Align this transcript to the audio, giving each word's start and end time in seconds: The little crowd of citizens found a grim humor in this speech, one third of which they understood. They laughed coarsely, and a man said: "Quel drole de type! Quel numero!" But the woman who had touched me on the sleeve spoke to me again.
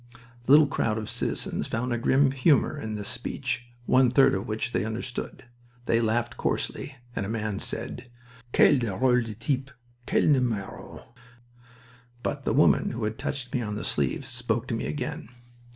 The 0.45 0.51
little 0.53 0.65
crowd 0.65 0.97
of 0.97 1.11
citizens 1.11 1.67
found 1.67 1.93
a 1.93 1.97
grim 1.99 2.31
humor 2.31 2.75
in 2.75 2.95
this 2.95 3.07
speech, 3.07 3.67
one 3.85 4.09
third 4.09 4.33
of 4.33 4.47
which 4.47 4.71
they 4.71 4.83
understood. 4.83 5.43
They 5.85 6.01
laughed 6.01 6.37
coarsely, 6.37 6.95
and 7.15 7.23
a 7.23 7.29
man 7.29 7.59
said: 7.59 8.09
"Quel 8.51 8.79
drole 8.79 9.21
de 9.23 9.35
type! 9.35 9.69
Quel 10.07 10.23
numero!" 10.23 11.13
But 12.23 12.45
the 12.45 12.51
woman 12.53 12.89
who 12.93 13.03
had 13.03 13.19
touched 13.19 13.53
me 13.53 13.61
on 13.61 13.75
the 13.75 13.83
sleeve 13.83 14.25
spoke 14.25 14.67
to 14.69 14.73
me 14.73 14.87
again. 14.87 15.29